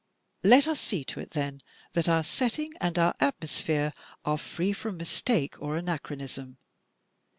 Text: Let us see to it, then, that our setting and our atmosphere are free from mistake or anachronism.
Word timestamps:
Let 0.41 0.67
us 0.67 0.79
see 0.79 1.03
to 1.03 1.19
it, 1.19 1.29
then, 1.29 1.61
that 1.93 2.09
our 2.09 2.23
setting 2.23 2.73
and 2.81 2.97
our 2.97 3.13
atmosphere 3.19 3.93
are 4.25 4.39
free 4.39 4.73
from 4.73 4.97
mistake 4.97 5.61
or 5.61 5.77
anachronism. 5.77 6.57